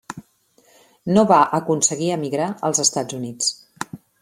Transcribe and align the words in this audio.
No 1.17 1.25
va 1.33 1.41
aconseguir 1.59 2.09
emigrar 2.15 2.49
als 2.71 2.83
Estats 2.87 3.19
Units. 3.21 3.55